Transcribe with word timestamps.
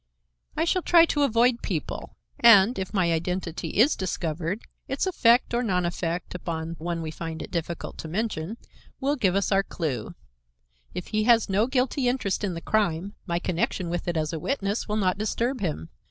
"I 0.57 0.65
shall 0.65 0.81
try 0.81 1.05
to 1.05 1.21
avoid 1.21 1.61
people; 1.61 2.15
and, 2.39 2.79
if 2.79 2.91
my 2.91 3.13
identity 3.13 3.77
is 3.77 3.95
discovered, 3.95 4.63
its 4.87 5.05
effect 5.05 5.53
or 5.53 5.61
non 5.61 5.85
effect 5.85 6.33
upon 6.33 6.73
one 6.79 7.03
we 7.03 7.11
find 7.11 7.39
it 7.39 7.51
difficult 7.51 7.99
to 7.99 8.07
mention 8.07 8.57
will 8.99 9.15
give 9.15 9.35
us 9.35 9.51
our 9.51 9.61
clue. 9.61 10.15
If 10.95 11.09
he 11.09 11.25
has 11.25 11.49
no 11.49 11.67
guilty 11.67 12.07
interest 12.07 12.43
in 12.43 12.55
the 12.55 12.61
crime, 12.61 13.13
my 13.27 13.37
connection 13.37 13.91
with 13.91 14.07
it 14.07 14.17
as 14.17 14.33
a 14.33 14.39
witness 14.39 14.87
will 14.87 14.97
not 14.97 15.19
disturb 15.19 15.61
him. 15.61 15.89